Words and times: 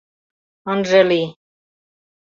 Ынже 0.71 0.99
лий 1.09 1.27